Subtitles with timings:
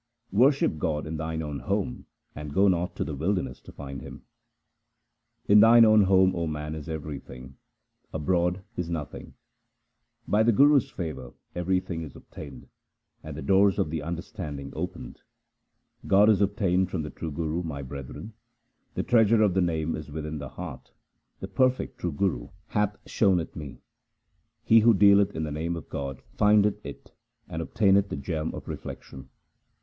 [0.31, 4.23] Worship God in thine own home and go not to the wilderness to find Him:—
[5.47, 7.57] In thine own home, O man, is everything;
[8.11, 9.35] abroad is nothing.
[10.27, 12.67] By the Guru's favour everything is obtained,
[13.21, 15.21] and the doors of the understanding opened.
[16.07, 18.33] God is obtained from the true Guru, my brethren.
[18.95, 20.91] The treasure of the Name is within the heart;
[21.41, 23.77] the perfect true Guru hath shown it me.
[24.63, 27.11] He who dealeth in the name of God findeth it,
[27.47, 29.29] and ob taineth the gem of reflection.